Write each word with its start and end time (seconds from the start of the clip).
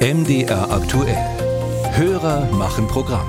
MDR 0.00 0.70
aktuell. 0.70 1.16
Hörer 1.90 2.46
machen 2.52 2.86
Programm. 2.86 3.26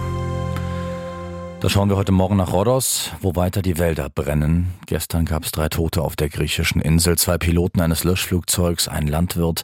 Da 1.62 1.68
schauen 1.68 1.90
wir 1.90 1.98
heute 1.98 2.12
Morgen 2.12 2.38
nach 2.38 2.54
Rhodos, 2.54 3.10
wo 3.22 3.36
weiter 3.36 3.64
die 3.64 3.80
Wälder 3.80 4.08
brennen. 4.08 4.68
Gestern 4.86 5.26
gab 5.26 5.46
es 5.46 5.52
drei 5.52 5.68
Tote 5.68 6.04
auf 6.04 6.16
der 6.16 6.30
griechischen 6.30 6.80
Insel, 6.80 7.18
zwei 7.18 7.40
Piloten 7.40 7.82
eines 7.82 8.04
Löschflugzeugs, 8.04 8.88
ein 8.88 9.08
Landwirt. 9.08 9.64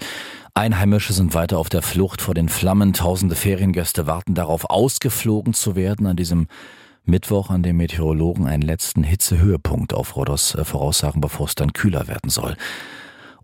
Einheimische 0.56 1.14
sind 1.14 1.36
weiter 1.36 1.60
auf 1.60 1.70
der 1.70 1.84
Flucht 1.84 2.24
vor 2.24 2.34
den 2.34 2.50
Flammen. 2.50 2.94
Tausende 2.94 3.36
Feriengäste 3.36 4.08
warten 4.08 4.34
darauf, 4.34 4.68
ausgeflogen 4.68 5.54
zu 5.54 5.76
werden 5.76 6.08
an 6.08 6.16
diesem 6.16 6.48
Mittwoch, 7.04 7.52
an 7.52 7.62
dem 7.62 7.78
Meteorologen 7.78 8.48
einen 8.48 8.64
letzten 8.64 9.04
Hitzehöhepunkt 9.04 9.94
auf 9.94 10.16
Rhodos 10.16 10.56
äh, 10.56 10.66
voraussagen, 10.66 11.22
bevor 11.22 11.46
es 11.46 11.54
dann 11.54 11.72
kühler 11.72 12.08
werden 12.08 12.32
soll. 12.32 12.58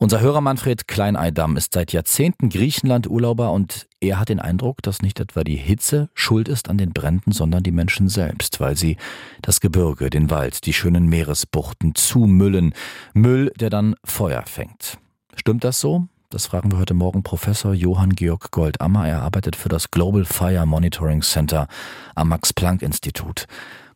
Unser 0.01 0.19
Hörer 0.19 0.41
Manfred 0.41 0.87
Kleineidam 0.87 1.57
ist 1.57 1.75
seit 1.75 1.93
Jahrzehnten 1.93 2.49
Griechenland-Urlauber 2.49 3.51
und 3.51 3.87
er 3.99 4.19
hat 4.19 4.29
den 4.29 4.39
Eindruck, 4.39 4.81
dass 4.81 5.03
nicht 5.03 5.19
etwa 5.19 5.43
die 5.43 5.57
Hitze 5.57 6.09
schuld 6.15 6.47
ist 6.47 6.71
an 6.71 6.79
den 6.79 6.91
Bränden, 6.91 7.33
sondern 7.33 7.61
die 7.61 7.71
Menschen 7.71 8.09
selbst, 8.09 8.59
weil 8.59 8.75
sie 8.75 8.97
das 9.43 9.61
Gebirge, 9.61 10.09
den 10.09 10.31
Wald, 10.31 10.65
die 10.65 10.73
schönen 10.73 11.05
Meeresbuchten 11.05 11.93
zumüllen. 11.93 12.73
Müll, 13.13 13.53
der 13.59 13.69
dann 13.69 13.93
Feuer 14.03 14.41
fängt. 14.47 14.97
Stimmt 15.35 15.63
das 15.63 15.79
so? 15.79 16.07
Das 16.31 16.47
fragen 16.47 16.71
wir 16.71 16.79
heute 16.79 16.95
Morgen 16.95 17.21
Professor 17.21 17.75
Johann 17.75 18.15
Georg 18.15 18.49
Goldammer. 18.49 19.07
Er 19.07 19.21
arbeitet 19.21 19.55
für 19.55 19.69
das 19.69 19.91
Global 19.91 20.25
Fire 20.25 20.65
Monitoring 20.65 21.21
Center 21.21 21.67
am 22.15 22.29
Max-Planck-Institut. 22.29 23.45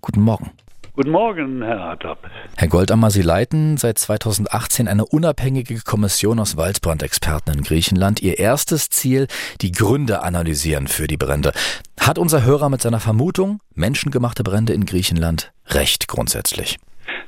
Guten 0.01 0.21
Morgen. 0.21 0.51
Guten 0.95 1.11
Morgen, 1.11 1.61
Herr 1.61 1.81
Adab. 1.81 2.19
Herr 2.55 2.67
Goldammer, 2.69 3.11
Sie 3.11 3.21
leiten 3.21 3.75
seit 3.75 3.99
2018 3.99 4.87
eine 4.87 5.05
unabhängige 5.05 5.81
Kommission 5.81 6.39
aus 6.39 6.55
Waldbrandexperten 6.55 7.53
in 7.53 7.63
Griechenland. 7.63 8.21
Ihr 8.21 8.39
erstes 8.39 8.89
Ziel, 8.89 9.27
die 9.59 9.73
Gründe 9.73 10.23
analysieren 10.23 10.87
für 10.87 11.07
die 11.07 11.17
Brände. 11.17 11.51
Hat 11.99 12.17
unser 12.17 12.45
Hörer 12.45 12.69
mit 12.69 12.81
seiner 12.81 13.01
Vermutung, 13.01 13.59
menschengemachte 13.73 14.43
Brände 14.43 14.71
in 14.71 14.85
Griechenland 14.85 15.51
recht 15.67 16.07
grundsätzlich? 16.07 16.77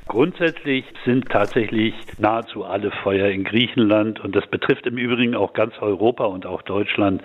Grundsätzlich 0.06 0.84
sind 1.04 1.28
tatsächlich 1.28 1.94
nahezu 2.18 2.64
alle 2.64 2.90
Feuer 3.02 3.28
in 3.28 3.44
Griechenland 3.44 4.20
und 4.20 4.34
das 4.34 4.46
betrifft 4.46 4.86
im 4.86 4.96
Übrigen 4.96 5.34
auch 5.34 5.52
ganz 5.52 5.74
Europa 5.80 6.24
und 6.24 6.46
auch 6.46 6.62
Deutschland 6.62 7.22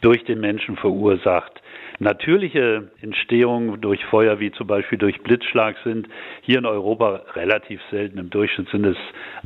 durch 0.00 0.24
den 0.24 0.40
Menschen 0.40 0.76
verursacht. 0.76 1.62
Natürliche 2.00 2.90
Entstehungen 3.00 3.80
durch 3.80 4.04
Feuer, 4.06 4.40
wie 4.40 4.50
zum 4.50 4.66
Beispiel 4.66 4.98
durch 4.98 5.22
Blitzschlag, 5.22 5.76
sind 5.84 6.08
hier 6.42 6.58
in 6.58 6.66
Europa 6.66 7.22
relativ 7.34 7.80
selten. 7.90 8.18
Im 8.18 8.30
Durchschnitt 8.30 8.68
sind 8.70 8.84
es 8.84 8.96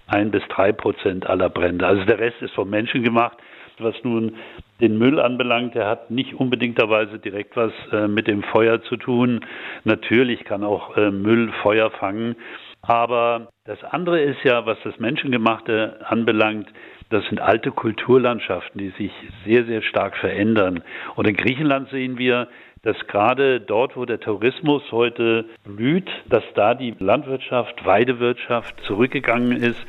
ein 0.06 0.30
bis 0.30 0.42
drei 0.48 0.72
Prozent 0.72 1.26
aller 1.26 1.50
Brände. 1.50 1.86
Also 1.86 2.04
der 2.04 2.18
Rest 2.18 2.40
ist 2.40 2.54
vom 2.54 2.70
Menschen 2.70 3.02
gemacht. 3.02 3.36
Was 3.78 3.94
nun 4.02 4.36
den 4.80 4.98
Müll 4.98 5.18
anbelangt, 5.18 5.74
der 5.74 5.86
hat 5.86 6.10
nicht 6.10 6.34
unbedingterweise 6.34 7.18
direkt 7.18 7.56
was 7.56 7.72
äh, 7.92 8.06
mit 8.06 8.28
dem 8.28 8.42
Feuer 8.42 8.82
zu 8.82 8.96
tun. 8.96 9.40
Natürlich 9.84 10.44
kann 10.44 10.62
auch 10.64 10.96
äh, 10.96 11.10
Müll 11.10 11.52
Feuer 11.62 11.90
fangen. 11.90 12.36
Aber 12.80 13.48
das 13.64 13.82
andere 13.82 14.20
ist 14.20 14.42
ja, 14.44 14.64
was 14.66 14.78
das 14.84 14.98
Menschengemachte 14.98 15.98
anbelangt, 16.04 16.68
das 17.10 17.24
sind 17.26 17.40
alte 17.40 17.70
Kulturlandschaften, 17.70 18.78
die 18.78 18.90
sich 18.90 19.12
sehr, 19.44 19.64
sehr 19.64 19.82
stark 19.82 20.16
verändern. 20.16 20.82
Und 21.16 21.26
in 21.26 21.36
Griechenland 21.36 21.88
sehen 21.88 22.18
wir, 22.18 22.48
dass 22.82 22.96
gerade 23.08 23.60
dort, 23.60 23.96
wo 23.96 24.04
der 24.04 24.20
Tourismus 24.20 24.82
heute 24.92 25.46
blüht, 25.64 26.08
dass 26.28 26.44
da 26.54 26.74
die 26.74 26.94
Landwirtschaft, 26.98 27.84
Weidewirtschaft 27.84 28.80
zurückgegangen 28.84 29.52
ist. 29.52 29.84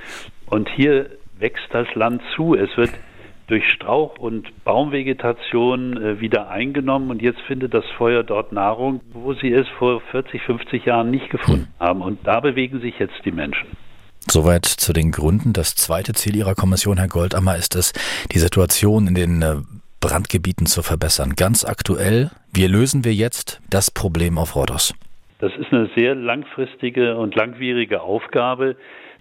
Und 0.49 0.69
hier 0.69 1.11
wächst 1.37 1.67
das 1.71 1.93
Land 1.95 2.21
zu. 2.35 2.55
Es 2.55 2.75
wird 2.77 2.91
durch 3.49 3.67
Strauch- 3.71 4.17
und 4.17 4.47
Baumvegetation 4.63 5.97
äh, 5.97 6.21
wieder 6.21 6.49
eingenommen 6.49 7.09
und 7.09 7.21
jetzt 7.21 7.41
findet 7.41 7.73
das 7.73 7.85
Feuer 7.97 8.23
dort 8.23 8.51
Nahrung, 8.51 9.01
wo 9.11 9.33
sie 9.33 9.51
es 9.51 9.67
vor 9.77 10.01
40, 10.11 10.41
50 10.43 10.85
Jahren 10.85 11.09
nicht 11.09 11.29
gefunden 11.29 11.67
haben. 11.79 12.01
Und 12.01 12.19
da 12.25 12.39
bewegen 12.39 12.79
sich 12.79 12.97
jetzt 12.99 13.25
die 13.25 13.31
Menschen. 13.31 13.67
Soweit 14.29 14.65
zu 14.65 14.93
den 14.93 15.11
Gründen. 15.11 15.53
Das 15.53 15.75
zweite 15.75 16.13
Ziel 16.13 16.35
Ihrer 16.35 16.53
Kommission, 16.53 16.97
Herr 16.97 17.07
Goldammer, 17.07 17.55
ist 17.55 17.75
es, 17.75 17.93
die 18.31 18.39
Situation 18.39 19.07
in 19.07 19.15
den 19.15 19.41
äh, 19.41 19.55
Brandgebieten 19.99 20.67
zu 20.67 20.83
verbessern. 20.83 21.35
Ganz 21.35 21.65
aktuell, 21.65 22.29
wie 22.53 22.67
lösen 22.67 23.03
wir 23.03 23.13
jetzt 23.13 23.59
das 23.69 23.89
Problem 23.89 24.37
auf 24.37 24.55
Rhodos? 24.55 24.93
Das 25.39 25.55
ist 25.55 25.71
eine 25.71 25.89
sehr 25.95 26.15
langfristige 26.15 27.15
und 27.15 27.33
langwierige 27.33 28.01
Aufgabe. 28.01 28.75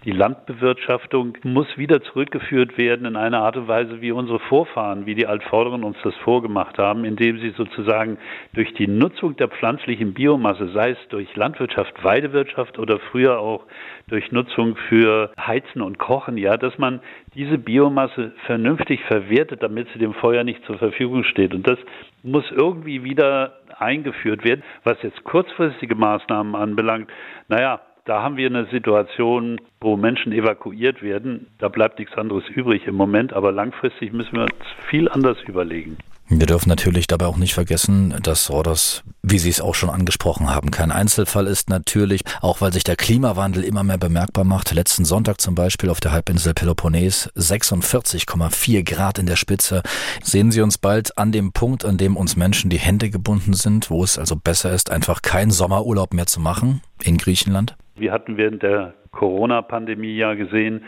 Die 0.05 0.11
Landbewirtschaftung 0.11 1.37
muss 1.43 1.77
wieder 1.77 2.01
zurückgeführt 2.01 2.77
werden 2.77 3.05
in 3.05 3.17
einer 3.17 3.39
Art 3.39 3.57
und 3.57 3.67
Weise, 3.67 4.01
wie 4.01 4.11
unsere 4.11 4.39
Vorfahren, 4.39 5.05
wie 5.05 5.15
die 5.15 5.27
Altvorderen 5.27 5.83
uns 5.83 5.97
das 6.03 6.15
vorgemacht 6.15 6.77
haben, 6.77 7.03
indem 7.03 7.39
sie 7.39 7.49
sozusagen 7.51 8.17
durch 8.53 8.73
die 8.75 8.87
Nutzung 8.87 9.35
der 9.35 9.49
pflanzlichen 9.49 10.13
Biomasse, 10.13 10.69
sei 10.69 10.91
es 10.91 10.97
durch 11.09 11.33
Landwirtschaft, 11.35 12.01
Weidewirtschaft 12.01 12.79
oder 12.79 12.99
früher 13.11 13.39
auch 13.39 13.65
durch 14.07 14.31
Nutzung 14.31 14.77
für 14.87 15.31
Heizen 15.37 15.81
und 15.81 15.99
Kochen, 15.99 16.37
ja, 16.37 16.55
dass 16.55 16.77
man 16.77 17.01
diese 17.35 17.57
Biomasse 17.57 18.31
vernünftig 18.45 19.01
verwertet, 19.03 19.63
damit 19.63 19.89
sie 19.93 19.99
dem 19.99 20.13
Feuer 20.13 20.45
nicht 20.45 20.63
zur 20.65 20.77
Verfügung 20.77 21.25
steht. 21.25 21.53
Und 21.53 21.67
das 21.67 21.77
muss 22.23 22.49
irgendwie 22.51 23.03
wieder 23.03 23.58
eingeführt 23.79 24.43
werden. 24.43 24.63
Was 24.83 25.01
jetzt 25.01 25.23
kurzfristige 25.23 25.95
Maßnahmen 25.95 26.55
anbelangt, 26.55 27.09
naja, 27.47 27.81
da 28.05 28.23
haben 28.23 28.37
wir 28.37 28.47
eine 28.47 28.65
Situation, 28.65 29.61
wo 29.81 29.95
Menschen 29.95 30.31
evakuiert 30.31 31.03
werden. 31.03 31.47
Da 31.59 31.69
bleibt 31.69 31.99
nichts 31.99 32.17
anderes 32.17 32.47
übrig 32.49 32.87
im 32.87 32.95
Moment, 32.95 33.33
aber 33.33 33.51
langfristig 33.51 34.13
müssen 34.13 34.33
wir 34.33 34.43
uns 34.43 34.55
viel 34.89 35.07
anders 35.09 35.37
überlegen. 35.43 35.97
Wir 36.31 36.45
dürfen 36.45 36.69
natürlich 36.69 37.07
dabei 37.07 37.25
auch 37.25 37.37
nicht 37.37 37.55
vergessen, 37.55 38.13
dass 38.21 38.51
Rhodos, 38.51 39.03
wie 39.23 39.39
Sie 39.39 39.49
es 39.49 39.61
auch 39.61 39.73
schon 39.73 39.89
angesprochen 39.89 40.47
haben, 40.47 40.69
kein 40.69 40.91
Einzelfall 40.91 41.47
ist. 41.47 41.71
Natürlich, 41.71 42.21
auch 42.41 42.61
weil 42.61 42.71
sich 42.71 42.83
der 42.83 42.95
Klimawandel 42.95 43.63
immer 43.63 43.83
mehr 43.83 43.97
bemerkbar 43.97 44.43
macht. 44.43 44.71
Letzten 44.71 45.05
Sonntag 45.05 45.41
zum 45.41 45.55
Beispiel 45.55 45.89
auf 45.89 45.99
der 45.99 46.11
Halbinsel 46.11 46.53
Peloponnes 46.53 47.31
46,4 47.35 48.83
Grad 48.83 49.17
in 49.17 49.25
der 49.25 49.37
Spitze. 49.37 49.81
Sehen 50.21 50.51
Sie 50.51 50.61
uns 50.61 50.77
bald 50.77 51.17
an 51.17 51.31
dem 51.31 51.51
Punkt, 51.51 51.83
an 51.83 51.97
dem 51.97 52.15
uns 52.15 52.35
Menschen 52.35 52.69
die 52.69 52.77
Hände 52.77 53.09
gebunden 53.09 53.53
sind, 53.53 53.89
wo 53.89 54.03
es 54.03 54.19
also 54.19 54.35
besser 54.35 54.71
ist, 54.71 54.91
einfach 54.91 55.23
keinen 55.23 55.49
Sommerurlaub 55.49 56.13
mehr 56.13 56.27
zu 56.27 56.39
machen 56.39 56.81
in 57.01 57.17
Griechenland? 57.17 57.75
Wir 57.95 58.11
hatten 58.11 58.37
während 58.37 58.61
der 58.61 58.93
Corona-Pandemie 59.11 60.15
ja 60.15 60.35
gesehen, 60.35 60.83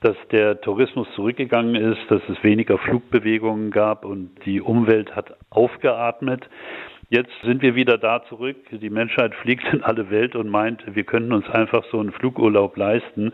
dass 0.00 0.16
der 0.30 0.60
Tourismus 0.60 1.08
zurückgegangen 1.14 1.74
ist, 1.74 2.00
dass 2.08 2.22
es 2.28 2.42
weniger 2.44 2.78
Flugbewegungen 2.78 3.70
gab 3.70 4.04
und 4.04 4.30
die 4.44 4.60
Umwelt 4.60 5.14
hat 5.16 5.36
aufgeatmet. 5.50 6.48
Jetzt 7.10 7.32
sind 7.42 7.62
wir 7.62 7.74
wieder 7.74 7.96
da 7.96 8.22
zurück. 8.28 8.56
Die 8.70 8.90
Menschheit 8.90 9.34
fliegt 9.36 9.64
in 9.72 9.82
alle 9.82 10.10
Welt 10.10 10.36
und 10.36 10.50
meint, 10.50 10.84
wir 10.94 11.04
könnten 11.04 11.32
uns 11.32 11.48
einfach 11.48 11.82
so 11.90 11.98
einen 12.00 12.12
Flugurlaub 12.12 12.76
leisten. 12.76 13.32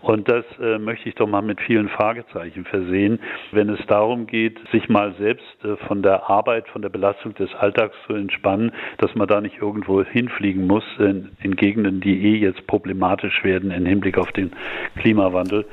Und 0.00 0.28
das 0.28 0.44
äh, 0.60 0.78
möchte 0.78 1.08
ich 1.08 1.16
doch 1.16 1.26
mal 1.26 1.42
mit 1.42 1.60
vielen 1.60 1.88
Fragezeichen 1.88 2.64
versehen, 2.64 3.18
wenn 3.50 3.68
es 3.68 3.84
darum 3.88 4.28
geht, 4.28 4.60
sich 4.70 4.88
mal 4.88 5.12
selbst 5.18 5.64
äh, 5.64 5.74
von 5.88 6.02
der 6.02 6.30
Arbeit, 6.30 6.68
von 6.68 6.82
der 6.82 6.88
Belastung 6.88 7.34
des 7.34 7.52
Alltags 7.56 7.96
zu 8.06 8.14
entspannen, 8.14 8.70
dass 8.98 9.12
man 9.16 9.26
da 9.26 9.40
nicht 9.40 9.58
irgendwo 9.60 10.04
hinfliegen 10.04 10.68
muss 10.68 10.84
in, 11.00 11.32
in 11.42 11.56
Gegenden, 11.56 12.00
die 12.00 12.28
eh 12.28 12.36
jetzt 12.36 12.64
problematisch 12.68 13.42
werden 13.42 13.72
im 13.72 13.86
Hinblick 13.86 14.18
auf 14.18 14.30
den 14.30 14.52
Klimawandel, 15.00 15.66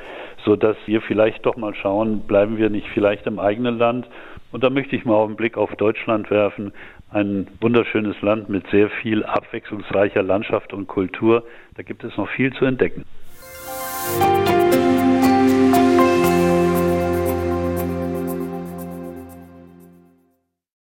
so 0.46 0.56
dass 0.56 0.78
wir 0.86 1.02
vielleicht 1.02 1.46
doch 1.46 1.56
mal 1.56 1.74
schauen, 1.76 2.22
bleiben 2.22 2.58
wir 2.58 2.70
nicht 2.70 2.88
vielleicht 2.94 3.28
im 3.28 3.40
eigenen 3.40 3.78
Land 3.78 4.08
und 4.52 4.64
da 4.64 4.70
möchte 4.70 4.96
ich 4.96 5.06
mal 5.06 5.24
einen 5.24 5.36
Blick 5.36 5.58
auf 5.58 5.76
Deutschland 5.76 6.30
werfen. 6.30 6.74
Ein 7.10 7.48
wunderschönes 7.62 8.22
Land 8.22 8.50
mit 8.50 8.68
sehr 8.70 8.90
viel 8.90 9.24
abwechslungsreicher 9.24 10.24
Landschaft 10.24 10.74
und 10.74 10.88
Kultur. 10.88 11.44
Da 11.76 11.84
gibt 11.84 12.04
es 12.04 12.16
noch 12.18 12.30
viel 12.30 12.54
zu 12.54 12.66
entdecken. 12.66 13.04